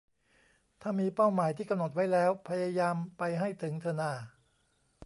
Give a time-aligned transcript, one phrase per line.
[0.81, 4.11] ถ้ามีเป้าหมายที่กำหนดไว้แล้วพยายามไปให้ถึงเถอะน่า